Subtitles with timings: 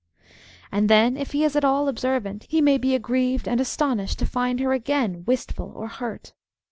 [0.71, 4.25] And then, if he is at all observant, he may be aggrieved and astonished to
[4.25, 6.33] find her again wistfol or hurt.